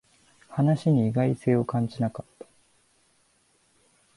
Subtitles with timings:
[0.49, 2.47] 話に意外性を感じなかった